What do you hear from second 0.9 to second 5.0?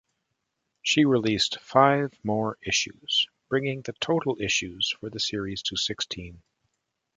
released five more issues, bringing the total issues